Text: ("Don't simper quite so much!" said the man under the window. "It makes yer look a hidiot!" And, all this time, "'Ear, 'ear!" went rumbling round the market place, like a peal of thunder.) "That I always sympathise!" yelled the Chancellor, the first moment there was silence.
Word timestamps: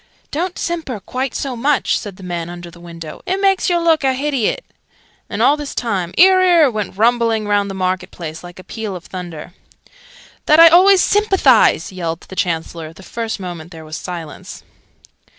("Don't 0.31 0.57
simper 0.57 0.99
quite 0.99 1.35
so 1.35 1.55
much!" 1.55 1.95
said 1.95 2.15
the 2.15 2.23
man 2.23 2.49
under 2.49 2.71
the 2.71 2.79
window. 2.79 3.21
"It 3.27 3.39
makes 3.39 3.69
yer 3.69 3.77
look 3.77 4.03
a 4.03 4.15
hidiot!" 4.15 4.63
And, 5.29 5.43
all 5.43 5.55
this 5.55 5.75
time, 5.75 6.11
"'Ear, 6.17 6.41
'ear!" 6.41 6.71
went 6.71 6.97
rumbling 6.97 7.47
round 7.47 7.69
the 7.69 7.75
market 7.75 8.09
place, 8.09 8.43
like 8.43 8.57
a 8.57 8.63
peal 8.63 8.95
of 8.95 9.05
thunder.) 9.05 9.53
"That 10.47 10.59
I 10.59 10.69
always 10.69 11.03
sympathise!" 11.03 11.91
yelled 11.91 12.21
the 12.21 12.35
Chancellor, 12.35 12.93
the 12.93 13.03
first 13.03 13.39
moment 13.39 13.69
there 13.69 13.85
was 13.85 13.95
silence. 13.95 14.63